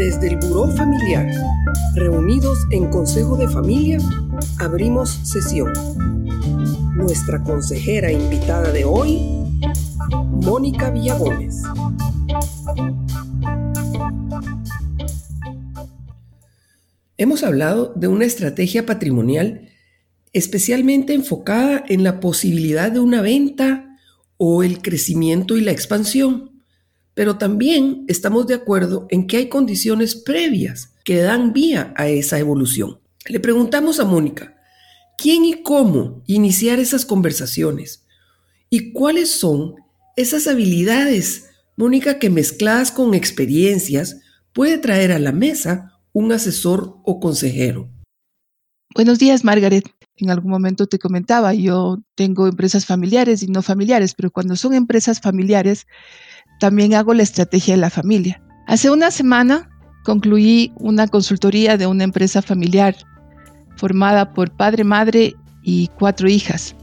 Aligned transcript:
Desde 0.00 0.28
el 0.28 0.36
Buró 0.38 0.66
Familiar, 0.66 1.30
reunidos 1.94 2.58
en 2.70 2.88
Consejo 2.88 3.36
de 3.36 3.46
Familia, 3.46 3.98
abrimos 4.58 5.10
sesión. 5.10 5.74
Nuestra 6.96 7.44
consejera 7.44 8.10
invitada 8.10 8.72
de 8.72 8.86
hoy, 8.86 9.20
Mónica 10.30 10.88
Villagómez. 10.90 11.56
Hemos 17.18 17.42
hablado 17.44 17.92
de 17.94 18.08
una 18.08 18.24
estrategia 18.24 18.86
patrimonial 18.86 19.68
especialmente 20.32 21.12
enfocada 21.12 21.84
en 21.90 22.04
la 22.04 22.20
posibilidad 22.20 22.90
de 22.90 23.00
una 23.00 23.20
venta 23.20 23.98
o 24.38 24.62
el 24.62 24.80
crecimiento 24.80 25.58
y 25.58 25.60
la 25.60 25.72
expansión. 25.72 26.49
Pero 27.20 27.36
también 27.36 28.06
estamos 28.08 28.46
de 28.46 28.54
acuerdo 28.54 29.06
en 29.10 29.26
que 29.26 29.36
hay 29.36 29.50
condiciones 29.50 30.14
previas 30.14 30.94
que 31.04 31.18
dan 31.18 31.52
vía 31.52 31.92
a 31.98 32.08
esa 32.08 32.38
evolución. 32.38 32.98
Le 33.26 33.38
preguntamos 33.40 34.00
a 34.00 34.06
Mónica, 34.06 34.56
¿quién 35.18 35.44
y 35.44 35.62
cómo 35.62 36.22
iniciar 36.26 36.78
esas 36.78 37.04
conversaciones? 37.04 38.06
¿Y 38.70 38.94
cuáles 38.94 39.30
son 39.30 39.74
esas 40.16 40.46
habilidades, 40.46 41.50
Mónica, 41.76 42.18
que 42.18 42.30
mezcladas 42.30 42.90
con 42.90 43.12
experiencias 43.12 44.16
puede 44.54 44.78
traer 44.78 45.12
a 45.12 45.18
la 45.18 45.32
mesa 45.32 46.00
un 46.14 46.32
asesor 46.32 46.96
o 47.04 47.20
consejero? 47.20 47.90
Buenos 48.94 49.18
días, 49.18 49.44
Margaret. 49.44 49.84
En 50.16 50.30
algún 50.30 50.50
momento 50.50 50.86
te 50.86 50.98
comentaba, 50.98 51.52
yo 51.52 51.98
tengo 52.14 52.46
empresas 52.46 52.86
familiares 52.86 53.42
y 53.42 53.48
no 53.48 53.60
familiares, 53.60 54.14
pero 54.14 54.30
cuando 54.30 54.56
son 54.56 54.72
empresas 54.72 55.20
familiares, 55.20 55.86
también 56.60 56.94
hago 56.94 57.12
la 57.14 57.24
estrategia 57.24 57.74
de 57.74 57.80
la 57.80 57.90
familia. 57.90 58.40
Hace 58.68 58.90
una 58.90 59.10
semana 59.10 59.68
concluí 60.04 60.72
una 60.76 61.08
consultoría 61.08 61.76
de 61.76 61.86
una 61.86 62.04
empresa 62.04 62.40
familiar 62.40 62.94
formada 63.76 64.32
por 64.32 64.50
padre, 64.52 64.84
madre 64.84 65.34
y 65.62 65.88
cuatro 65.98 66.28
hijas, 66.28 66.76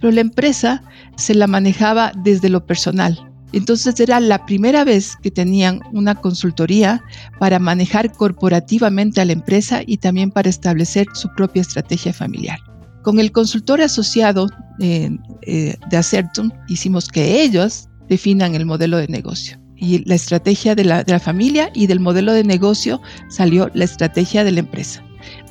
pero 0.00 0.10
la 0.10 0.22
empresa 0.22 0.82
se 1.16 1.34
la 1.34 1.46
manejaba 1.46 2.10
desde 2.24 2.48
lo 2.48 2.66
personal. 2.66 3.24
Entonces 3.52 3.98
era 4.00 4.20
la 4.20 4.44
primera 4.44 4.84
vez 4.84 5.16
que 5.22 5.30
tenían 5.30 5.80
una 5.92 6.14
consultoría 6.14 7.02
para 7.38 7.58
manejar 7.58 8.12
corporativamente 8.12 9.20
a 9.20 9.24
la 9.24 9.32
empresa 9.32 9.80
y 9.86 9.98
también 9.98 10.30
para 10.30 10.50
establecer 10.50 11.06
su 11.14 11.28
propia 11.34 11.62
estrategia 11.62 12.12
familiar. 12.12 12.58
Con 13.02 13.18
el 13.18 13.32
consultor 13.32 13.80
asociado 13.80 14.48
eh, 14.80 15.10
eh, 15.42 15.76
de 15.88 15.96
Acertum 15.96 16.50
hicimos 16.68 17.08
que 17.08 17.42
ellos 17.42 17.87
definan 18.08 18.54
el 18.54 18.66
modelo 18.66 18.96
de 18.98 19.08
negocio. 19.08 19.58
Y 19.76 20.04
la 20.04 20.16
estrategia 20.16 20.74
de 20.74 20.84
la, 20.84 21.04
de 21.04 21.12
la 21.12 21.20
familia 21.20 21.70
y 21.74 21.86
del 21.86 22.00
modelo 22.00 22.32
de 22.32 22.44
negocio 22.44 23.00
salió 23.28 23.70
la 23.74 23.84
estrategia 23.84 24.42
de 24.44 24.52
la 24.52 24.60
empresa. 24.60 25.04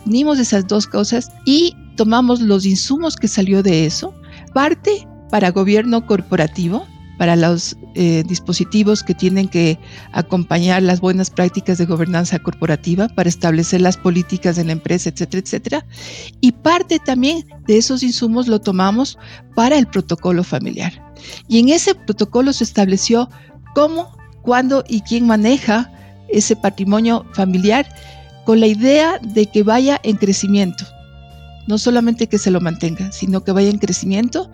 Unimos 0.06 0.40
esas 0.40 0.68
dos 0.68 0.88
cosas 0.88 1.32
y 1.46 1.76
tomamos 1.96 2.42
los 2.42 2.66
insumos 2.66 3.16
que 3.16 3.28
salió 3.28 3.64
de 3.64 3.86
eso, 3.86 4.14
parte 4.54 5.08
para 5.30 5.52
gobierno 5.52 6.06
corporativo, 6.06 6.86
para 7.18 7.36
los 7.36 7.78
eh, 7.96 8.24
dispositivos 8.28 9.04
que 9.04 9.14
tienen 9.14 9.48
que 9.48 9.80
acompañar 10.12 10.84
las 10.84 11.00
buenas 11.02 11.30
prácticas 11.30 11.78
de 11.78 11.86
gobernanza 11.86 12.40
corporativa 12.40 13.08
para 13.10 13.30
establecer 13.30 13.82
las 13.82 13.98
políticas 13.98 14.56
de 14.56 14.66
la 14.66 14.74
empresa, 14.74 15.10
etcétera, 15.10 15.42
etcétera. 15.44 15.86
Y 16.42 16.52
parte 16.52 17.00
también 17.00 17.46
de 17.68 17.78
esos 17.78 18.04
insumos 18.04 18.48
lo 18.48 18.60
tomamos 18.60 19.18
para 19.56 19.78
el 19.78 19.88
protocolo 19.88 20.44
familiar. 20.44 20.94
Y 21.48 21.60
en 21.60 21.70
ese 21.70 21.96
protocolo 21.96 22.54
se 22.54 22.64
estableció 22.64 23.30
cómo, 23.74 24.16
cuándo 24.44 24.84
y 24.88 25.02
quién 25.02 25.28
maneja 25.28 25.92
ese 26.30 26.56
patrimonio 26.56 27.26
familiar 27.34 27.88
con 28.46 28.60
la 28.60 28.68
idea 28.68 29.20
de 29.20 29.46
que 29.46 29.64
vaya 29.64 30.00
en 30.04 30.18
crecimiento. 30.18 30.86
No 31.68 31.78
solamente 31.78 32.28
que 32.28 32.38
se 32.38 32.52
lo 32.52 32.62
mantenga, 32.62 33.12
sino 33.12 33.44
que 33.44 33.52
vaya 33.52 33.70
en 33.70 33.78
crecimiento 33.78 34.50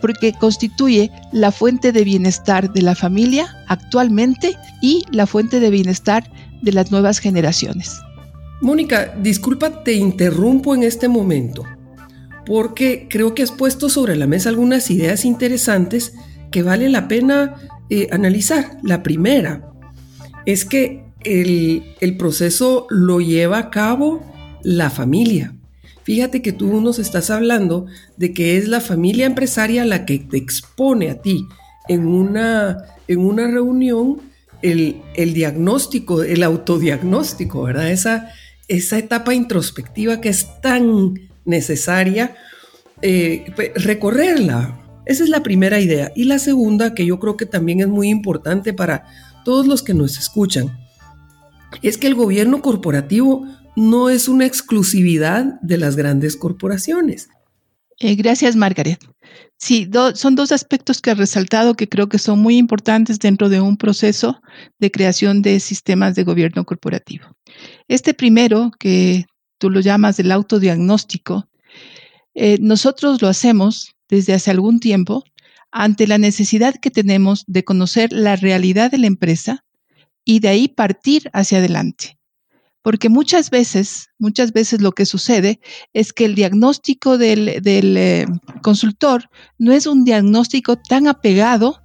porque 0.00 0.32
constituye 0.32 1.10
la 1.32 1.50
fuente 1.50 1.92
de 1.92 2.04
bienestar 2.04 2.72
de 2.72 2.82
la 2.82 2.94
familia 2.94 3.56
actualmente 3.66 4.56
y 4.80 5.04
la 5.10 5.26
fuente 5.26 5.60
de 5.60 5.70
bienestar 5.70 6.30
de 6.62 6.72
las 6.72 6.90
nuevas 6.90 7.18
generaciones. 7.18 8.00
Mónica, 8.60 9.14
disculpa, 9.20 9.82
te 9.82 9.94
interrumpo 9.94 10.74
en 10.74 10.84
este 10.84 11.08
momento, 11.08 11.64
porque 12.46 13.08
creo 13.10 13.34
que 13.34 13.42
has 13.42 13.50
puesto 13.50 13.88
sobre 13.88 14.16
la 14.16 14.26
mesa 14.26 14.48
algunas 14.48 14.90
ideas 14.90 15.24
interesantes 15.24 16.14
que 16.50 16.62
vale 16.62 16.88
la 16.88 17.08
pena 17.08 17.56
eh, 17.90 18.08
analizar. 18.12 18.78
La 18.82 19.02
primera 19.02 19.70
es 20.46 20.64
que 20.64 21.04
el, 21.20 21.94
el 22.00 22.16
proceso 22.16 22.86
lo 22.90 23.20
lleva 23.20 23.58
a 23.58 23.70
cabo 23.70 24.22
la 24.62 24.88
familia. 24.88 25.53
Fíjate 26.04 26.42
que 26.42 26.52
tú 26.52 26.80
nos 26.80 26.98
estás 26.98 27.30
hablando 27.30 27.86
de 28.16 28.32
que 28.32 28.56
es 28.56 28.68
la 28.68 28.80
familia 28.80 29.26
empresaria 29.26 29.84
la 29.84 30.04
que 30.04 30.18
te 30.18 30.36
expone 30.36 31.10
a 31.10 31.20
ti 31.20 31.46
en 31.88 32.06
una, 32.06 32.76
en 33.08 33.20
una 33.20 33.46
reunión 33.46 34.20
el, 34.62 35.34
diagnóstico, 35.34 36.22
el 36.22 36.42
autodiagnóstico, 36.42 37.62
¿verdad? 37.62 37.90
Esa, 37.90 38.30
esa 38.68 38.98
etapa 38.98 39.34
introspectiva 39.34 40.20
que 40.20 40.30
es 40.30 40.60
tan 40.62 41.14
necesaria 41.44 42.34
eh, 43.02 43.52
pues, 43.54 43.72
recorrerla. 43.74 44.80
Esa 45.06 45.24
es 45.24 45.28
la 45.28 45.42
primera 45.42 45.80
idea. 45.80 46.12
Y 46.14 46.24
la 46.24 46.38
segunda, 46.38 46.94
que 46.94 47.04
yo 47.04 47.18
creo 47.18 47.36
que 47.36 47.44
también 47.44 47.80
es 47.80 47.88
muy 47.88 48.08
importante 48.08 48.72
para 48.72 49.06
todos 49.44 49.66
los 49.66 49.82
que 49.82 49.92
nos 49.92 50.18
escuchan, 50.18 50.78
es 51.82 51.98
que 51.98 52.06
el 52.06 52.14
gobierno 52.14 52.62
corporativo 52.62 53.46
no 53.76 54.08
es 54.08 54.28
una 54.28 54.46
exclusividad 54.46 55.60
de 55.60 55.78
las 55.78 55.96
grandes 55.96 56.36
corporaciones. 56.36 57.28
Eh, 57.98 58.14
gracias, 58.16 58.56
Margaret. 58.56 58.98
Sí, 59.56 59.88
son 60.14 60.34
dos 60.34 60.52
aspectos 60.52 61.00
que 61.00 61.10
he 61.10 61.14
resaltado 61.14 61.74
que 61.74 61.88
creo 61.88 62.08
que 62.08 62.18
son 62.18 62.40
muy 62.40 62.56
importantes 62.56 63.18
dentro 63.18 63.48
de 63.48 63.60
un 63.60 63.76
proceso 63.76 64.40
de 64.78 64.90
creación 64.90 65.42
de 65.42 65.60
sistemas 65.60 66.14
de 66.14 66.24
gobierno 66.24 66.64
corporativo. 66.64 67.26
Este 67.88 68.14
primero, 68.14 68.72
que 68.78 69.26
tú 69.58 69.70
lo 69.70 69.80
llamas 69.80 70.18
el 70.18 70.32
autodiagnóstico, 70.32 71.48
eh, 72.34 72.58
nosotros 72.60 73.22
lo 73.22 73.28
hacemos 73.28 73.94
desde 74.08 74.34
hace 74.34 74.50
algún 74.50 74.80
tiempo 74.80 75.24
ante 75.70 76.06
la 76.06 76.18
necesidad 76.18 76.74
que 76.74 76.90
tenemos 76.90 77.44
de 77.46 77.64
conocer 77.64 78.12
la 78.12 78.36
realidad 78.36 78.90
de 78.90 78.98
la 78.98 79.06
empresa 79.06 79.64
y 80.24 80.40
de 80.40 80.48
ahí 80.48 80.68
partir 80.68 81.30
hacia 81.32 81.58
adelante. 81.58 82.18
Porque 82.84 83.08
muchas 83.08 83.48
veces, 83.48 84.10
muchas 84.18 84.52
veces 84.52 84.82
lo 84.82 84.92
que 84.92 85.06
sucede 85.06 85.58
es 85.94 86.12
que 86.12 86.26
el 86.26 86.34
diagnóstico 86.34 87.16
del, 87.16 87.48
eh, 87.64 88.26
consultor 88.60 89.30
no 89.58 89.72
es 89.72 89.86
un 89.86 90.04
diagnóstico 90.04 90.76
tan 90.76 91.08
apegado 91.08 91.80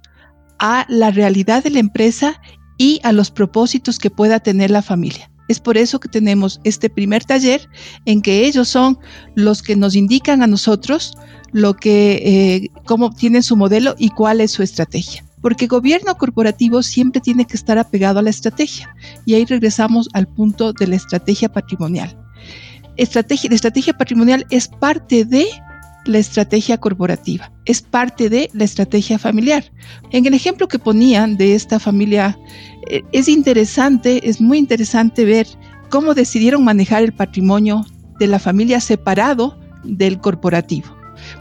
a 0.58 0.84
la 0.90 1.10
realidad 1.10 1.64
de 1.64 1.70
la 1.70 1.78
empresa 1.78 2.38
y 2.76 3.00
a 3.02 3.12
los 3.12 3.30
propósitos 3.30 3.98
que 3.98 4.10
pueda 4.10 4.40
tener 4.40 4.70
la 4.70 4.82
familia. 4.82 5.30
Es 5.48 5.58
por 5.58 5.78
eso 5.78 6.00
que 6.00 6.08
tenemos 6.10 6.60
este 6.64 6.90
primer 6.90 7.24
taller 7.24 7.66
en 8.04 8.20
que 8.20 8.44
ellos 8.44 8.68
son 8.68 8.98
los 9.34 9.62
que 9.62 9.76
nos 9.76 9.96
indican 9.96 10.42
a 10.42 10.46
nosotros 10.46 11.14
lo 11.50 11.74
que, 11.76 12.12
eh, 12.24 12.68
cómo 12.84 13.10
tienen 13.10 13.42
su 13.42 13.56
modelo 13.56 13.94
y 13.98 14.10
cuál 14.10 14.42
es 14.42 14.50
su 14.50 14.62
estrategia 14.62 15.24
porque 15.40 15.66
gobierno 15.66 16.14
corporativo 16.16 16.82
siempre 16.82 17.20
tiene 17.20 17.46
que 17.46 17.56
estar 17.56 17.78
apegado 17.78 18.18
a 18.18 18.22
la 18.22 18.30
estrategia. 18.30 18.94
Y 19.24 19.34
ahí 19.34 19.44
regresamos 19.44 20.08
al 20.12 20.28
punto 20.28 20.72
de 20.72 20.86
la 20.86 20.96
estrategia 20.96 21.48
patrimonial. 21.48 22.16
Estrategia, 22.96 23.48
la 23.48 23.56
estrategia 23.56 23.96
patrimonial 23.96 24.46
es 24.50 24.68
parte 24.68 25.24
de 25.24 25.46
la 26.04 26.18
estrategia 26.18 26.78
corporativa, 26.78 27.52
es 27.66 27.82
parte 27.82 28.28
de 28.28 28.50
la 28.52 28.64
estrategia 28.64 29.18
familiar. 29.18 29.64
En 30.10 30.26
el 30.26 30.34
ejemplo 30.34 30.68
que 30.68 30.78
ponían 30.78 31.36
de 31.36 31.54
esta 31.54 31.78
familia, 31.78 32.38
eh, 32.90 33.02
es 33.12 33.28
interesante, 33.28 34.28
es 34.28 34.40
muy 34.40 34.58
interesante 34.58 35.24
ver 35.24 35.46
cómo 35.88 36.14
decidieron 36.14 36.64
manejar 36.64 37.02
el 37.02 37.12
patrimonio 37.12 37.84
de 38.18 38.26
la 38.26 38.38
familia 38.38 38.80
separado 38.80 39.58
del 39.84 40.20
corporativo, 40.20 40.88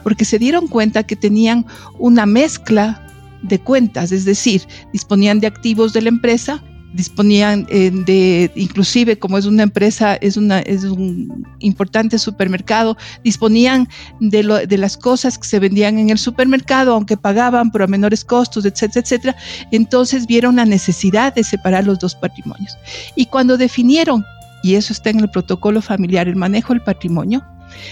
porque 0.03 0.25
se 0.25 0.39
dieron 0.39 0.67
cuenta 0.67 1.03
que 1.03 1.15
tenían 1.15 1.65
una 1.97 2.25
mezcla 2.25 3.05
de 3.43 3.59
cuentas, 3.59 4.11
es 4.11 4.25
decir, 4.25 4.63
disponían 4.93 5.39
de 5.39 5.47
activos 5.47 5.93
de 5.93 6.01
la 6.01 6.09
empresa, 6.09 6.63
disponían 6.93 7.67
eh, 7.69 7.91
de, 7.91 8.51
inclusive 8.55 9.19
como 9.19 9.37
es 9.37 9.45
una 9.45 9.63
empresa, 9.63 10.15
es, 10.15 10.37
una, 10.37 10.59
es 10.59 10.83
un 10.83 11.45
importante 11.59 12.17
supermercado, 12.17 12.97
disponían 13.23 13.87
de, 14.19 14.43
lo, 14.43 14.65
de 14.65 14.77
las 14.77 14.97
cosas 14.97 15.37
que 15.37 15.47
se 15.47 15.59
vendían 15.59 15.99
en 15.99 16.09
el 16.09 16.17
supermercado, 16.17 16.93
aunque 16.93 17.17
pagaban 17.17 17.71
pero 17.71 17.83
a 17.83 17.87
menores 17.87 18.23
costos, 18.25 18.65
etcétera, 18.65 19.01
etcétera. 19.03 19.35
Entonces 19.71 20.25
vieron 20.25 20.55
la 20.55 20.65
necesidad 20.65 21.33
de 21.33 21.43
separar 21.43 21.85
los 21.85 21.99
dos 21.99 22.15
patrimonios. 22.15 22.77
Y 23.15 23.27
cuando 23.27 23.57
definieron, 23.57 24.25
y 24.63 24.75
eso 24.75 24.93
está 24.93 25.09
en 25.09 25.19
el 25.19 25.29
protocolo 25.29 25.81
familiar, 25.81 26.27
el 26.27 26.35
manejo 26.35 26.73
del 26.73 26.83
patrimonio, 26.83 27.45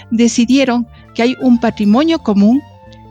decidieron 0.10 0.88
que 1.14 1.22
hay 1.22 1.36
un 1.42 1.60
patrimonio 1.60 2.20
común 2.20 2.62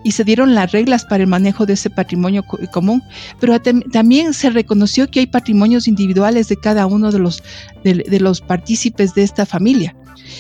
y 0.07 0.13
se 0.13 0.23
dieron 0.23 0.55
las 0.55 0.71
reglas 0.71 1.05
para 1.05 1.25
el 1.25 1.29
manejo 1.29 1.67
de 1.67 1.73
ese 1.73 1.91
patrimonio 1.91 2.45
común, 2.71 3.03
pero 3.41 3.61
también 3.61 4.35
se 4.35 4.51
reconoció 4.51 5.11
que 5.11 5.19
hay 5.19 5.27
patrimonios 5.27 5.89
individuales 5.89 6.47
de 6.47 6.57
cada 6.57 6.87
uno 6.87 7.11
de 7.11 7.19
los, 7.19 7.43
de 7.83 8.21
los 8.21 8.41
partícipes 8.41 9.17
de 9.17 9.25
esta 9.25 9.45
familia. 9.45 9.97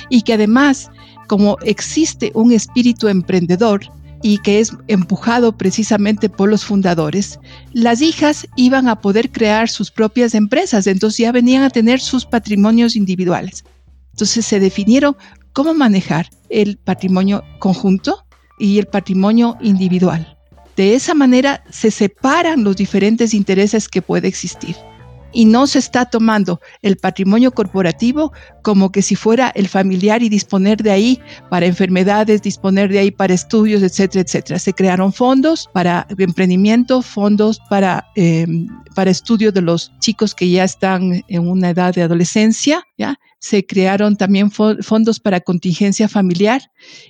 Y 0.09 0.23
que 0.23 0.35
además, 0.35 0.89
como 1.27 1.57
existe 1.65 2.31
un 2.35 2.53
espíritu 2.53 3.09
emprendedor, 3.09 3.81
y 4.23 4.39
que 4.39 4.61
es 4.61 4.73
empujado 4.87 5.57
precisamente 5.57 6.29
por 6.29 6.49
los 6.49 6.65
fundadores, 6.65 7.41
las 7.73 8.03
hijas 8.03 8.47
iban 8.55 8.87
a 8.87 9.01
poder 9.01 9.33
crear 9.33 9.69
sus 9.69 9.91
propias 9.91 10.37
empresas, 10.37 10.87
entonces 10.87 11.19
ya 11.19 11.33
venían 11.33 11.65
a 11.65 11.71
tener 11.71 11.99
sus 11.99 12.25
patrimonios 12.25 12.95
individuales. 12.95 13.65
Entonces 14.13 14.47
se 14.47 14.61
definieron 14.61 15.17
cómo 15.53 15.75
manejar 15.75 16.31
el 16.51 16.77
patrimonio 16.77 17.43
conjunto 17.59 18.26
y 18.59 18.79
el 18.79 18.87
patrimonio 18.87 19.57
individual. 19.61 20.37
De 20.77 20.95
esa 20.95 21.15
manera 21.15 21.65
se 21.71 21.91
separan 21.91 22.65
los 22.65 22.77
diferentes 22.77 23.33
intereses 23.33 23.89
que 23.89 24.03
puede 24.03 24.29
existir 24.29 24.77
y 25.33 25.45
no 25.45 25.67
se 25.67 25.79
está 25.79 26.07
tomando 26.07 26.61
el 26.83 26.97
patrimonio 26.97 27.53
corporativo 27.53 28.33
como 28.63 28.91
que 28.91 29.03
si 29.03 29.15
fuera 29.15 29.51
el 29.55 29.69
familiar 29.69 30.23
y 30.23 30.29
disponer 30.29 30.83
de 30.83 30.91
ahí 30.91 31.21
para 31.51 31.67
enfermedades, 31.67 32.43
disponer 32.43 32.91
de 32.91 32.99
ahí 32.99 33.11
para 33.11 33.35
estudios, 33.35 33.83
etcétera, 33.83 34.23
etcétera. 34.23 34.59
Se 34.59 34.73
crearon 34.73 35.13
fondos 35.13 35.69
para 35.73 36.07
emprendimiento, 36.19 37.03
fondos 37.03 37.61
para, 37.69 38.07
em, 38.17 38.67
para 38.95 39.11
estudio 39.11 39.53
de 39.53 39.63
los 39.63 39.93
chicos 40.01 40.35
que 40.35 40.51
ya 40.51 40.65
están 40.65 41.23
en 41.29 41.49
una 41.49 41.71
edad 41.71 41.95
de 41.95 42.03
adolescencia, 42.03 42.83
¿ya? 42.99 43.19
Se 43.39 43.65
crearon 43.65 44.17
también 44.17 44.51
fondos 44.51 45.21
para 45.21 45.41
contingencia 45.41 46.09
familiar 46.09 46.63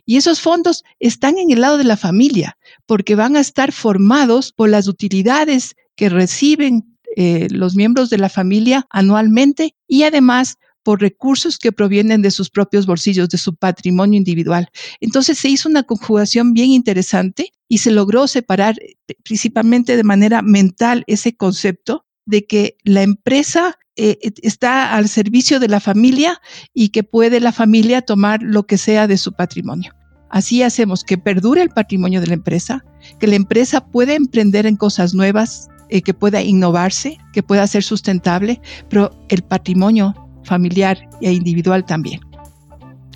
y 0.05 0.17
esos 0.17 0.41
fondos 0.41 0.85
están 0.99 1.39
en 1.39 1.51
el 1.51 1.61
lado 1.61 1.79
de 1.79 1.85
la 1.85 1.97
familia 1.97 2.59
porque 2.87 3.15
van 3.15 3.37
a 3.37 3.41
estar 3.41 3.73
formados 3.73 4.53
por 4.53 4.69
las 4.69 4.89
utilidades 4.89 5.75
que 5.95 6.09
reciben 6.09 6.96
eh, 7.17 7.49
los 7.51 7.75
miembros 7.75 8.11
de 8.11 8.19
la 8.19 8.29
familia 8.29 8.87
anualmente 8.91 9.75
y 9.89 10.05
además 10.05 10.57
por 10.83 11.01
recursos 11.01 11.59
que 11.59 11.73
provienen 11.73 12.23
de 12.23 12.31
sus 12.31 12.49
propios 12.49 12.87
bolsillos, 12.87 13.29
de 13.29 13.39
su 13.39 13.57
patrimonio 13.57 14.17
individual. 14.17 14.69
Entonces 15.01 15.37
se 15.37 15.49
hizo 15.49 15.69
una 15.69 15.83
conjugación 15.83 16.53
bien 16.53 16.71
interesante 16.71 17.53
y 17.69 17.79
se 17.79 17.91
logró 17.91 18.29
separar 18.29 18.77
eh, 18.81 18.97
principalmente 19.25 19.97
de 19.97 20.05
manera 20.05 20.43
mental 20.43 21.03
ese 21.09 21.35
concepto 21.35 22.07
de 22.25 22.47
que 22.47 22.77
la 22.85 23.03
empresa 23.03 23.79
eh, 23.97 24.19
está 24.43 24.95
al 24.95 25.09
servicio 25.09 25.59
de 25.59 25.69
la 25.69 25.81
familia 25.81 26.41
y 26.75 26.91
que 26.91 27.03
puede 27.03 27.41
la 27.41 27.51
familia 27.51 28.03
tomar 28.03 28.43
lo 28.43 28.67
que 28.67 28.79
sea 28.79 29.07
de 29.07 29.17
su 29.17 29.33
patrimonio. 29.33 29.93
Así 30.29 30.63
hacemos 30.63 31.03
que 31.03 31.19
perdure 31.19 31.63
el 31.63 31.71
patrimonio 31.71 32.21
de 32.21 32.27
la 32.27 32.35
empresa, 32.35 32.85
que 33.19 33.27
la 33.27 33.37
empresa 33.37 33.87
pueda 33.87 34.15
emprender 34.15 34.67
en 34.67 34.77
cosas 34.77 35.15
nuevas, 35.15 35.69
eh, 35.89 36.03
que 36.03 36.15
pueda 36.15 36.43
innovarse, 36.43 37.19
que 37.33 37.43
pueda 37.43 37.67
ser 37.67 37.83
sustentable, 37.83 38.61
pero 38.89 39.11
el 39.29 39.43
patrimonio 39.43 40.15
familiar 40.45 40.99
e 41.21 41.33
individual 41.33 41.85
también. 41.85 42.21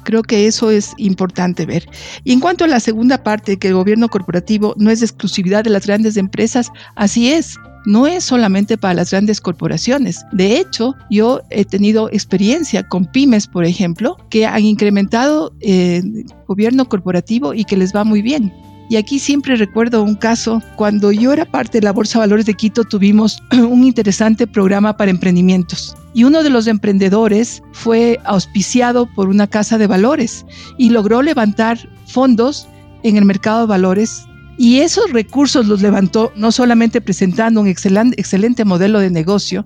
Creo 0.05 0.23
que 0.23 0.47
eso 0.47 0.71
es 0.71 0.93
importante 0.97 1.67
ver. 1.67 1.87
Y 2.25 2.33
en 2.33 2.41
cuanto 2.41 2.65
a 2.65 2.69
la 2.69 2.81
segunda 2.81 3.23
parte, 3.23 3.59
que 3.59 3.69
el 3.69 3.75
gobierno 3.75 4.09
corporativo 4.09 4.75
no 4.79 4.91
es 4.91 5.03
exclusividad 5.03 5.65
de 5.65 5.71
las 5.71 5.87
grandes 5.87 6.17
empresas, 6.17 6.71
así 6.97 7.31
es. 7.31 7.57
No 7.87 8.07
es 8.07 8.25
solamente 8.25 8.77
para 8.77 8.95
las 8.95 9.11
grandes 9.11 9.41
corporaciones. 9.41 10.25
De 10.33 10.59
hecho, 10.59 10.95
yo 11.11 11.41
he 11.51 11.65
tenido 11.65 12.11
experiencia 12.13 12.87
con 12.87 13.07
pymes, 13.07 13.47
por 13.47 13.65
ejemplo, 13.65 14.17
que 14.29 14.47
han 14.47 14.65
incrementado 14.65 15.55
eh, 15.61 16.03
gobierno 16.47 16.89
corporativo 16.89 17.55
y 17.55 17.65
que 17.65 17.77
les 17.77 17.95
va 17.95 18.05
muy 18.05 18.21
bien. 18.21 18.53
Y 18.91 18.97
aquí 18.97 19.21
siempre 19.21 19.55
recuerdo 19.55 20.03
un 20.03 20.17
caso, 20.17 20.61
cuando 20.75 21.13
yo 21.13 21.33
era 21.33 21.45
parte 21.45 21.79
de 21.79 21.85
la 21.85 21.93
Bolsa 21.93 22.19
de 22.19 22.25
Valores 22.25 22.47
de 22.47 22.55
Quito 22.55 22.83
tuvimos 22.83 23.41
un 23.53 23.85
interesante 23.85 24.49
programa 24.49 24.97
para 24.97 25.13
emprendimientos. 25.13 25.97
Y 26.13 26.25
uno 26.25 26.43
de 26.43 26.51
los 26.51 26.67
emprendedores 26.67 27.63
fue 27.71 28.19
auspiciado 28.25 29.07
por 29.15 29.29
una 29.29 29.47
casa 29.47 29.79
de 29.79 29.87
valores 29.87 30.45
y 30.77 30.91
logró 30.91 31.23
levantar 31.23 31.79
fondos 32.07 32.67
en 33.05 33.17
el 33.17 33.25
mercado 33.25 33.61
de 33.61 33.67
valores 33.67 34.25
y 34.59 34.81
esos 34.81 35.13
recursos 35.13 35.67
los 35.67 35.83
levantó 35.83 36.33
no 36.35 36.51
solamente 36.51 37.01
presentando 37.01 37.61
un 37.61 37.69
excelente, 37.69 38.65
modelo 38.65 38.99
de 38.99 39.11
negocio, 39.11 39.65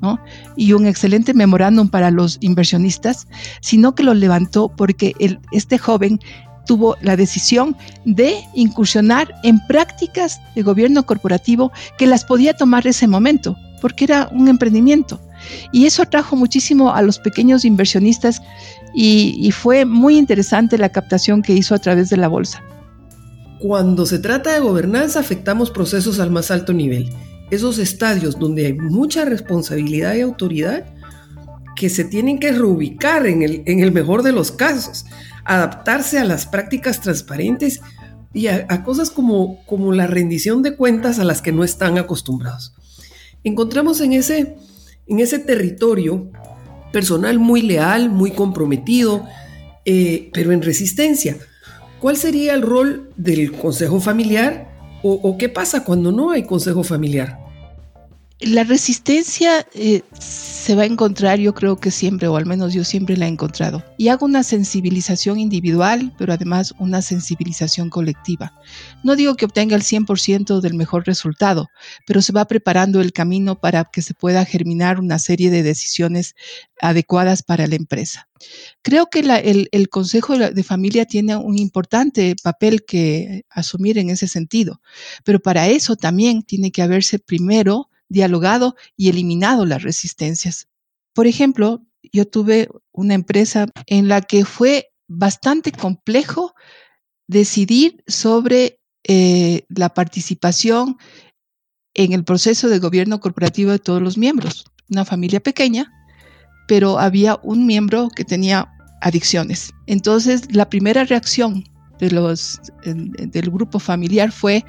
¿no? 0.00 0.18
y 0.56 0.72
un 0.72 0.86
excelente 0.86 1.34
memorándum 1.34 1.88
para 1.88 2.10
los 2.10 2.38
inversionistas, 2.40 3.28
sino 3.60 3.94
que 3.94 4.02
lo 4.02 4.14
levantó 4.14 4.70
porque 4.74 5.12
el, 5.20 5.40
este 5.52 5.76
joven 5.76 6.18
tuvo 6.66 6.96
la 7.00 7.16
decisión 7.16 7.76
de 8.04 8.36
incursionar 8.54 9.34
en 9.42 9.58
prácticas 9.66 10.40
de 10.54 10.62
gobierno 10.62 11.04
corporativo 11.04 11.72
que 11.98 12.06
las 12.06 12.24
podía 12.24 12.54
tomar 12.54 12.86
ese 12.86 13.06
momento, 13.06 13.56
porque 13.80 14.04
era 14.04 14.28
un 14.32 14.48
emprendimiento. 14.48 15.20
Y 15.72 15.86
eso 15.86 16.02
atrajo 16.02 16.36
muchísimo 16.36 16.94
a 16.94 17.02
los 17.02 17.18
pequeños 17.18 17.64
inversionistas 17.64 18.40
y, 18.94 19.34
y 19.38 19.50
fue 19.50 19.84
muy 19.84 20.16
interesante 20.16 20.78
la 20.78 20.90
captación 20.90 21.42
que 21.42 21.52
hizo 21.52 21.74
a 21.74 21.78
través 21.78 22.10
de 22.10 22.16
la 22.16 22.28
bolsa. 22.28 22.62
Cuando 23.58 24.06
se 24.06 24.18
trata 24.18 24.52
de 24.52 24.60
gobernanza 24.60 25.20
afectamos 25.20 25.70
procesos 25.70 26.18
al 26.18 26.30
más 26.30 26.50
alto 26.50 26.72
nivel, 26.72 27.10
esos 27.50 27.78
estadios 27.78 28.38
donde 28.38 28.66
hay 28.66 28.72
mucha 28.72 29.24
responsabilidad 29.24 30.14
y 30.14 30.22
autoridad 30.22 30.84
que 31.76 31.88
se 31.88 32.04
tienen 32.04 32.38
que 32.38 32.52
reubicar 32.52 33.26
en 33.26 33.42
el, 33.42 33.62
en 33.66 33.80
el 33.80 33.92
mejor 33.92 34.22
de 34.22 34.32
los 34.32 34.52
casos 34.52 35.04
adaptarse 35.44 36.18
a 36.18 36.24
las 36.24 36.46
prácticas 36.46 37.00
transparentes 37.00 37.80
y 38.32 38.46
a, 38.46 38.82
cosas 38.82 39.10
como, 39.10 39.64
como 39.66 39.92
la 39.92 40.06
rendición 40.06 40.62
de 40.62 40.76
cuentas 40.76 41.18
a 41.18 41.24
las 41.24 41.42
que 41.42 41.52
no 41.52 41.64
están 41.64 41.98
acostumbrados. 41.98 42.74
Encontramos 43.44 44.00
en 44.00 44.12
ese, 44.12 44.56
en 45.06 45.20
ese 45.20 45.38
territorio 45.38 46.30
personal 46.92 47.38
muy 47.38 47.62
leal, 47.62 48.08
muy 48.08 48.30
comprometido, 48.30 49.26
eh, 49.84 50.30
pero 50.32 50.52
en 50.52 50.62
resistencia. 50.62 51.36
¿Cuál 52.00 52.16
sería 52.16 52.54
el 52.54 52.62
rol 52.62 53.10
del 53.16 53.52
consejo 53.52 54.00
familiar 54.00 54.70
o, 55.04 55.36
qué 55.36 55.48
pasa 55.48 55.84
cuando 55.84 56.12
no 56.12 56.30
hay 56.30 56.44
consejo 56.44 56.84
familiar? 56.84 57.41
La 58.44 58.64
resistencia 58.64 59.66
eh, 59.72 60.02
se 60.18 60.74
va 60.74 60.82
a 60.82 60.86
encontrar, 60.86 61.38
yo 61.38 61.54
creo 61.54 61.76
que 61.76 61.92
siempre, 61.92 62.26
o 62.26 62.36
al 62.36 62.44
menos 62.44 62.74
yo 62.74 62.82
siempre 62.82 63.16
la 63.16 63.26
he 63.26 63.28
encontrado. 63.28 63.84
Y 63.98 64.08
hago 64.08 64.26
una 64.26 64.42
sensibilización 64.42 65.38
individual, 65.38 66.12
pero 66.18 66.32
además 66.32 66.74
una 66.80 67.02
sensibilización 67.02 67.88
colectiva. 67.88 68.52
No 69.04 69.14
digo 69.14 69.36
que 69.36 69.44
obtenga 69.44 69.76
el 69.76 69.82
100% 69.82 70.60
del 70.60 70.74
mejor 70.74 71.06
resultado, 71.06 71.68
pero 72.04 72.20
se 72.20 72.32
va 72.32 72.44
preparando 72.46 73.00
el 73.00 73.12
camino 73.12 73.60
para 73.60 73.84
que 73.84 74.02
se 74.02 74.14
pueda 74.14 74.44
germinar 74.44 74.98
una 74.98 75.20
serie 75.20 75.50
de 75.50 75.62
decisiones 75.62 76.34
adecuadas 76.80 77.44
para 77.44 77.68
la 77.68 77.76
empresa. 77.76 78.28
Creo 78.82 79.06
que 79.06 79.20
el, 79.20 79.68
el 79.70 79.88
Consejo 79.88 80.36
de 80.36 80.62
Familia 80.64 81.06
tiene 81.06 81.36
un 81.36 81.58
importante 81.58 82.34
papel 82.42 82.84
que 82.84 83.44
asumir 83.50 83.98
en 83.98 84.10
ese 84.10 84.26
sentido, 84.26 84.80
pero 85.22 85.38
para 85.38 85.68
eso 85.68 85.94
también 85.94 86.42
tiene 86.42 86.72
que 86.72 86.82
haberse 86.82 87.20
primero 87.20 87.88
dialogado 88.12 88.76
y 88.96 89.08
eliminado 89.08 89.66
las 89.66 89.82
resistencias. 89.82 90.68
Por 91.14 91.26
ejemplo, 91.26 91.82
yo 92.12 92.26
tuve 92.26 92.68
una 92.92 93.14
empresa 93.14 93.66
en 93.86 94.08
la 94.08 94.20
que 94.20 94.44
fue 94.44 94.90
bastante 95.08 95.72
complejo 95.72 96.54
decidir 97.26 98.02
sobre 98.06 98.80
eh, 99.04 99.64
la 99.68 99.94
participación 99.94 100.96
en 101.94 102.12
el 102.12 102.24
proceso 102.24 102.68
de 102.68 102.78
gobierno 102.78 103.20
corporativo 103.20 103.70
de 103.70 103.78
todos 103.78 104.00
los 104.00 104.16
miembros. 104.16 104.64
Una 104.88 105.04
familia 105.04 105.40
pequeña, 105.40 105.90
pero 106.68 106.98
había 106.98 107.38
un 107.42 107.66
miembro 107.66 108.08
que 108.14 108.24
tenía 108.24 108.70
adicciones. 109.00 109.72
Entonces, 109.86 110.54
la 110.54 110.68
primera 110.68 111.04
reacción 111.04 111.64
del 111.98 113.50
grupo 113.50 113.78
familiar 113.78 114.32
fue 114.32 114.64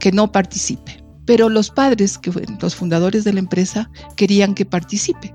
que 0.00 0.10
no 0.12 0.32
participe 0.32 0.97
pero 1.28 1.50
los 1.50 1.68
padres, 1.68 2.16
que 2.16 2.32
los 2.58 2.74
fundadores 2.74 3.22
de 3.22 3.34
la 3.34 3.40
empresa, 3.40 3.90
querían 4.16 4.54
que 4.54 4.64
participe. 4.64 5.34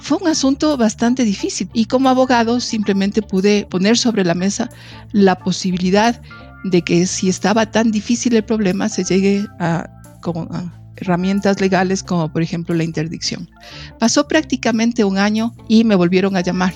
Fue 0.00 0.18
un 0.18 0.26
asunto 0.26 0.76
bastante 0.76 1.22
difícil 1.22 1.70
y 1.72 1.84
como 1.84 2.08
abogado 2.08 2.58
simplemente 2.58 3.22
pude 3.22 3.64
poner 3.70 3.96
sobre 3.96 4.24
la 4.24 4.34
mesa 4.34 4.68
la 5.12 5.36
posibilidad 5.36 6.20
de 6.64 6.82
que 6.82 7.06
si 7.06 7.28
estaba 7.28 7.70
tan 7.70 7.92
difícil 7.92 8.34
el 8.34 8.42
problema 8.42 8.88
se 8.88 9.04
llegue 9.04 9.46
a, 9.60 9.88
a 10.24 10.72
herramientas 10.96 11.60
legales 11.60 12.02
como 12.02 12.32
por 12.32 12.42
ejemplo 12.42 12.74
la 12.74 12.82
interdicción. 12.82 13.48
Pasó 14.00 14.26
prácticamente 14.26 15.04
un 15.04 15.18
año 15.18 15.54
y 15.68 15.84
me 15.84 15.94
volvieron 15.94 16.36
a 16.36 16.40
llamar 16.40 16.74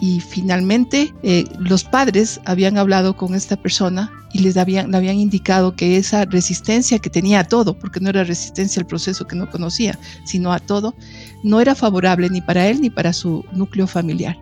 y 0.00 0.20
finalmente 0.20 1.12
eh, 1.22 1.44
los 1.58 1.84
padres 1.84 2.40
habían 2.44 2.78
hablado 2.78 3.16
con 3.16 3.34
esta 3.34 3.56
persona 3.56 4.12
y 4.32 4.40
les 4.40 4.56
habían, 4.56 4.94
habían 4.94 5.16
indicado 5.16 5.74
que 5.74 5.96
esa 5.96 6.24
resistencia 6.24 6.98
que 6.98 7.10
tenía 7.10 7.40
a 7.40 7.44
todo, 7.44 7.78
porque 7.78 8.00
no 8.00 8.10
era 8.10 8.24
resistencia 8.24 8.80
al 8.80 8.86
proceso 8.86 9.26
que 9.26 9.36
no 9.36 9.50
conocía, 9.50 9.98
sino 10.24 10.52
a 10.52 10.58
todo, 10.58 10.94
no 11.42 11.60
era 11.60 11.74
favorable 11.74 12.28
ni 12.30 12.40
para 12.40 12.66
él 12.68 12.80
ni 12.80 12.90
para 12.90 13.12
su 13.12 13.44
núcleo 13.52 13.86
familiar. 13.86 14.38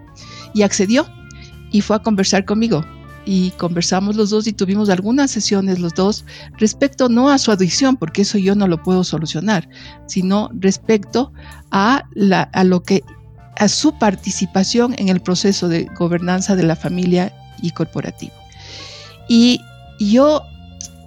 Y 0.54 0.62
accedió 0.62 1.06
y 1.70 1.80
fue 1.80 1.96
a 1.96 2.00
conversar 2.00 2.44
conmigo. 2.44 2.84
y 3.28 3.50
conversamos 3.58 4.14
los 4.14 4.30
dos 4.30 4.46
y 4.46 4.52
tuvimos 4.52 4.88
algunas 4.88 5.32
sesiones 5.32 5.80
los 5.80 5.94
dos 5.94 6.24
respecto 6.58 7.08
no 7.08 7.28
a 7.28 7.38
su 7.38 7.50
adicción, 7.50 7.96
porque 7.96 8.22
eso 8.22 8.38
yo 8.38 8.54
no 8.54 8.68
lo 8.68 8.80
puedo 8.80 9.02
solucionar, 9.02 9.68
sino 10.06 10.48
respecto 10.54 11.32
a, 11.72 12.04
la, 12.14 12.42
a 12.42 12.62
lo 12.62 12.84
que 12.84 13.02
a 13.56 13.68
su 13.68 13.98
participación 13.98 14.94
en 14.98 15.08
el 15.08 15.20
proceso 15.20 15.68
de 15.68 15.84
gobernanza 15.98 16.56
de 16.56 16.62
la 16.62 16.76
familia 16.76 17.32
y 17.62 17.70
corporativo. 17.70 18.34
Y 19.28 19.60
yo 19.98 20.42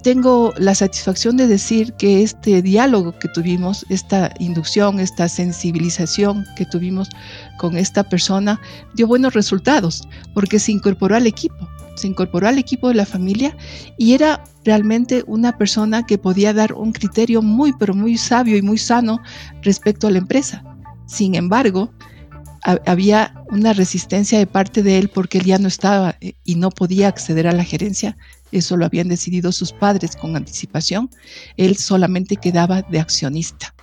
tengo 0.02 0.52
la 0.56 0.74
satisfacción 0.74 1.36
de 1.36 1.46
decir 1.46 1.92
que 1.94 2.22
este 2.22 2.62
diálogo 2.62 3.18
que 3.18 3.28
tuvimos, 3.28 3.84
esta 3.88 4.32
inducción, 4.38 4.98
esta 4.98 5.28
sensibilización 5.28 6.46
que 6.56 6.64
tuvimos 6.64 7.08
con 7.58 7.76
esta 7.76 8.02
persona, 8.04 8.60
dio 8.94 9.06
buenos 9.06 9.34
resultados, 9.34 10.08
porque 10.34 10.58
se 10.58 10.72
incorporó 10.72 11.16
al 11.16 11.26
equipo, 11.26 11.68
se 11.96 12.06
incorporó 12.06 12.48
al 12.48 12.58
equipo 12.58 12.88
de 12.88 12.94
la 12.94 13.06
familia 13.06 13.56
y 13.98 14.14
era 14.14 14.42
realmente 14.64 15.22
una 15.26 15.56
persona 15.56 16.06
que 16.06 16.18
podía 16.18 16.54
dar 16.54 16.72
un 16.72 16.92
criterio 16.92 17.42
muy, 17.42 17.72
pero 17.78 17.94
muy 17.94 18.16
sabio 18.16 18.56
y 18.56 18.62
muy 18.62 18.78
sano 18.78 19.20
respecto 19.62 20.06
a 20.06 20.10
la 20.10 20.18
empresa. 20.18 20.64
Sin 21.06 21.34
embargo, 21.34 21.92
había 22.62 23.34
una 23.50 23.72
resistencia 23.72 24.38
de 24.38 24.46
parte 24.46 24.82
de 24.82 24.98
él 24.98 25.08
porque 25.08 25.38
él 25.38 25.44
ya 25.44 25.58
no 25.58 25.68
estaba 25.68 26.16
eh, 26.20 26.34
y 26.44 26.56
no 26.56 26.70
podía 26.70 27.08
acceder 27.08 27.46
a 27.46 27.52
la 27.52 27.64
gerencia. 27.64 28.16
Eso 28.52 28.76
lo 28.76 28.84
habían 28.84 29.08
decidido 29.08 29.52
sus 29.52 29.72
padres 29.72 30.16
con 30.16 30.36
anticipación. 30.36 31.10
Él 31.56 31.76
solamente 31.76 32.36
quedaba 32.36 32.82
de 32.82 33.00
accionista. 33.00 33.74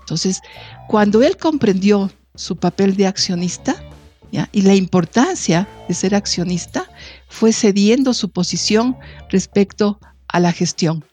Entonces, 0.00 0.40
cuando 0.88 1.22
él 1.22 1.36
comprendió 1.36 2.10
su 2.34 2.56
papel 2.56 2.96
de 2.96 3.06
accionista 3.06 3.74
y 4.52 4.62
la 4.62 4.74
importancia 4.74 5.66
de 5.88 5.94
ser 5.94 6.14
accionista, 6.14 6.84
fue 7.28 7.52
cediendo 7.52 8.14
su 8.14 8.30
posición 8.30 8.96
respecto 9.30 9.98
a 10.28 10.40
la 10.40 10.52
gestión 10.52 11.04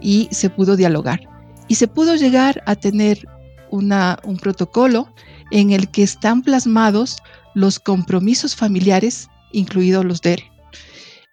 y 0.00 0.28
se 0.30 0.50
pudo 0.50 0.76
dialogar. 0.76 1.20
Y 1.68 1.76
se 1.76 1.88
pudo 1.88 2.16
llegar 2.16 2.62
a 2.66 2.74
tener 2.74 3.26
una, 3.70 4.18
un 4.24 4.38
protocolo 4.38 5.08
en 5.50 5.70
el 5.70 5.90
que 5.90 6.02
están 6.02 6.42
plasmados 6.42 7.18
los 7.54 7.78
compromisos 7.78 8.54
familiares, 8.54 9.28
incluidos 9.52 10.04
los 10.04 10.20
de 10.22 10.34
él. 10.34 10.42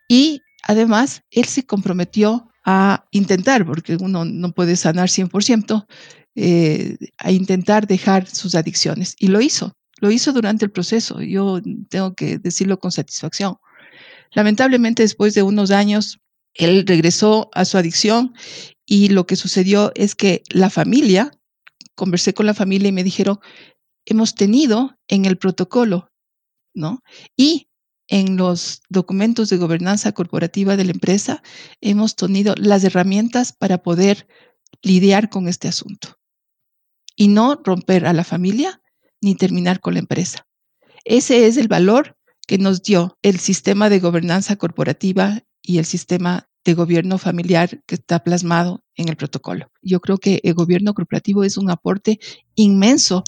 Y 0.08 0.42
además, 0.64 1.24
él 1.32 1.46
se 1.46 1.66
comprometió 1.66 2.50
a 2.66 3.06
intentar, 3.12 3.66
porque 3.66 3.96
uno 4.00 4.26
no 4.26 4.52
puede 4.52 4.76
sanar 4.76 5.10
100%, 5.10 5.86
eh, 6.36 6.98
a 7.18 7.32
intentar 7.32 7.88
dejar 7.88 8.28
sus 8.28 8.56
adicciones. 8.56 9.16
Y 9.20 9.28
lo 9.28 9.40
hizo, 9.42 9.74
lo 10.00 10.12
hizo 10.12 10.34
durante 10.34 10.66
el 10.66 10.72
proceso. 10.72 11.22
Yo 11.22 11.62
tengo 11.90 12.16
que 12.16 12.40
decirlo 12.40 12.80
con 12.80 12.92
satisfacción. 12.92 13.58
Lamentablemente, 14.32 15.04
después 15.04 15.34
de 15.34 15.44
unos 15.44 15.72
años, 15.72 16.20
él 16.56 16.86
regresó 16.88 17.50
a 17.54 17.66
su 17.66 17.78
adicción 17.78 18.34
y 18.86 19.10
lo 19.10 19.26
que 19.26 19.36
sucedió 19.36 19.92
es 19.96 20.16
que 20.16 20.42
la 20.50 20.70
familia, 20.70 21.32
conversé 21.96 22.34
con 22.34 22.46
la 22.46 22.54
familia 22.54 22.90
y 22.90 22.94
me 22.94 23.04
dijeron, 23.04 23.40
hemos 24.06 24.36
tenido 24.36 24.98
en 25.08 25.26
el 25.26 25.38
protocolo, 25.38 26.12
¿no? 26.74 27.02
Y 27.36 27.70
en 28.08 28.38
los 28.38 28.82
documentos 28.90 29.50
de 29.50 29.58
gobernanza 29.58 30.12
corporativa 30.12 30.78
de 30.78 30.86
la 30.86 30.92
empresa 30.92 31.42
hemos 31.82 32.16
tenido 32.16 32.54
las 32.58 32.84
herramientas 32.84 33.52
para 33.52 33.82
poder 33.82 34.28
lidiar 34.82 35.30
con 35.30 35.48
este 35.48 35.68
asunto 35.68 36.18
y 37.16 37.30
no 37.30 37.60
romper 37.64 38.06
a 38.06 38.14
la 38.14 38.24
familia 38.24 38.82
ni 39.22 39.36
terminar 39.36 39.80
con 39.80 39.94
la 39.94 40.02
empresa. 40.02 40.46
Ese 41.04 41.48
es 41.48 41.58
el 41.58 41.68
valor 41.68 42.16
que 42.48 42.58
nos 42.58 42.84
dio 42.84 43.18
el 43.24 43.40
sistema 43.40 43.90
de 43.90 44.00
gobernanza 44.00 44.56
corporativa 44.56 45.42
y 45.62 45.80
el 45.80 45.86
sistema 45.86 46.48
de 46.64 46.74
gobierno 46.74 47.18
familiar 47.18 47.82
que 47.86 47.96
está 47.96 48.24
plasmado 48.24 48.84
en 48.96 49.08
el 49.10 49.16
protocolo. 49.16 49.72
Yo 49.82 50.00
creo 50.00 50.18
que 50.18 50.42
el 50.44 50.54
gobierno 50.54 50.94
corporativo 50.94 51.44
es 51.44 51.58
un 51.58 51.70
aporte 51.70 52.20
inmenso 52.56 53.24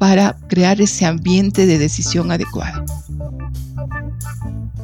para 0.00 0.36
crear 0.48 0.80
ese 0.80 1.04
ambiente 1.04 1.66
de 1.66 1.78
decisión 1.78 2.32
adecuado. 2.32 2.84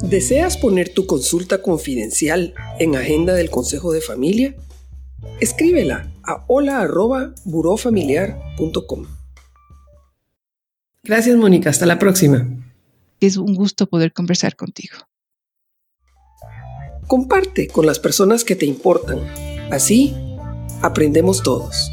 ¿Deseas 0.03 0.59
poner 0.59 0.93
tu 0.93 1.07
consulta 1.07 1.63
confidencial 1.63 2.53
en 2.79 2.97
agenda 2.97 3.33
del 3.33 3.49
Consejo 3.49 3.93
de 3.93 4.03
Familia? 4.03 4.55
Escríbela 5.41 6.13
a 6.23 6.45
hola.burofamiliar.com. 6.49 9.07
Gracias, 11.03 11.37
Mónica. 11.37 11.71
Hasta 11.71 11.87
la 11.87 11.99
próxima. 11.99 12.47
Es 13.19 13.39
un 13.39 13.55
gusto 13.55 13.87
poder 13.87 14.13
conversar 14.13 14.55
contigo. 14.55 14.97
Comparte 17.07 17.69
con 17.69 17.87
las 17.87 17.99
personas 17.99 18.45
que 18.45 18.55
te 18.55 18.67
importan. 18.67 19.21
Así 19.71 20.15
aprendemos 20.83 21.43
todos. 21.43 21.91